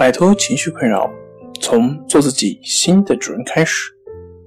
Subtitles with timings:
[0.00, 1.12] 摆脱情绪困扰，
[1.60, 3.92] 从做自己新的主人开始。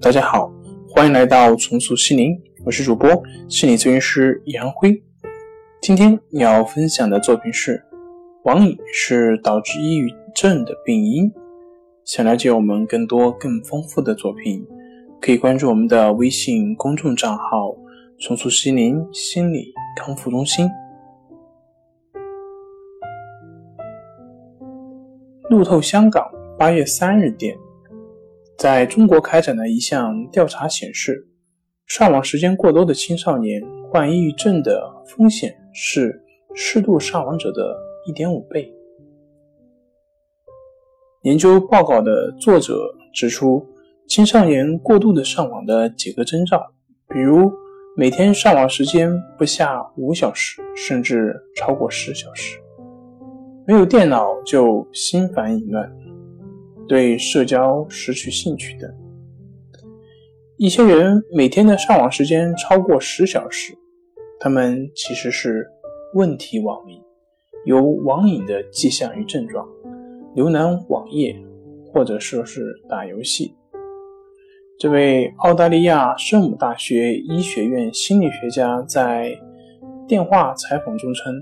[0.00, 0.48] 大家好，
[0.88, 5.02] 欢迎来到重塑心灵，我是主播心理咨询师杨辉。
[5.82, 7.82] 今天要分享的作品是：
[8.44, 11.28] 网瘾是导致抑郁症的病因。
[12.04, 14.64] 想了解我们更多更丰富的作品，
[15.20, 17.74] 可以关注我们的微信公众账号
[18.20, 20.70] “重塑心灵心理康复中心”。
[25.50, 27.58] 路透香港八月三日电，
[28.56, 31.26] 在中国开展的一项调查显示，
[31.86, 36.22] 上网时间过多的青少年患抑郁症的风险是
[36.54, 37.76] 适度上网者的
[38.06, 38.72] 一点五倍。
[41.22, 43.66] 研究报告的作者指出，
[44.06, 46.64] 青少年过度的上网的几个征兆，
[47.08, 47.50] 比如
[47.96, 52.56] 每天上网时间不下五小时，甚至超过十小时。
[53.70, 55.88] 没有电脑就心烦意乱，
[56.88, 58.92] 对社交失去兴趣等。
[60.56, 63.72] 一些人每天的上网时间超过十小时，
[64.40, 65.70] 他们其实是
[66.14, 67.00] 问题网民，
[67.64, 69.64] 有网瘾的迹象与症状，
[70.34, 71.40] 浏览网页
[71.92, 73.54] 或者说是打游戏。
[74.80, 79.32] 这位澳大利亚圣母大学医学院心理学家在
[80.08, 81.32] 电话采访中称，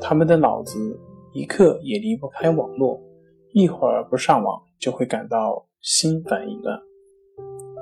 [0.00, 0.98] 他们的脑子。
[1.36, 2.98] 一刻也离不开网络，
[3.52, 6.80] 一会儿不上网就会感到心烦意乱。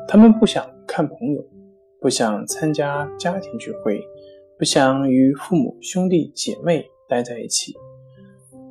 [0.09, 1.41] 他们不想看朋友，
[2.01, 4.01] 不想参加家庭聚会，
[4.59, 7.73] 不想与父母兄弟姐妹待在一起。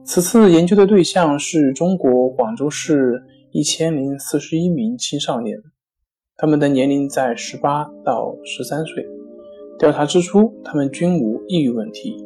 [0.04, 3.24] 此次研究的对象是中国广州市
[3.54, 5.58] 一千零四十一名青少年，
[6.36, 9.08] 他们的年龄在十八到十三岁。
[9.80, 12.18] 调查之初，他们均无抑郁问题，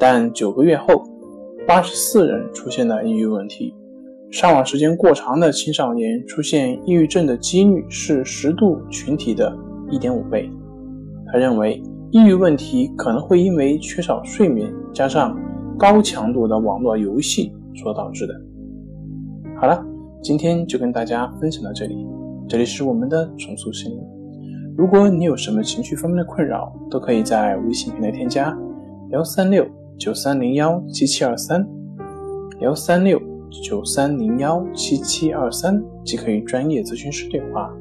[0.00, 1.11] 但九个月后。
[1.66, 3.72] 八十四人出现了抑郁问题，
[4.32, 9.56] 上网时间过长的青少年出现抑郁症的几率是十度群体的
[9.88, 10.50] 一点五倍。
[11.26, 15.38] 他认为，抑郁问题可能会因为缺少睡眠加上
[15.78, 18.34] 高强度的网络游戏所导致的。
[19.56, 19.82] 好了，
[20.20, 22.06] 今天就跟大家分享到这里，
[22.48, 24.02] 这里是我们的重塑心灵。
[24.76, 28.54] 如果你有什么情绪方面的困扰，都可以在微信平台添加
[29.10, 29.64] 幺三六。
[30.02, 31.64] 九三零幺七七二三
[32.58, 33.22] 幺三六
[33.62, 37.72] 九三零幺七七二三即可与专业咨询师对话。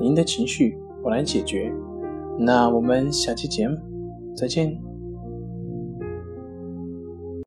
[0.00, 1.70] 您的情绪我来解决。
[2.38, 3.76] 那我们下期节目
[4.34, 4.91] 再见。